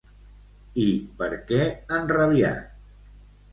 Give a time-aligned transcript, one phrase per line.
[0.85, 0.87] I
[1.19, 1.61] per què
[2.01, 2.83] enrabiat?